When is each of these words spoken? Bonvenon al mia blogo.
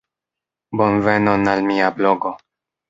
Bonvenon 0.81 1.47
al 1.55 1.65
mia 1.71 1.95
blogo. 2.01 2.37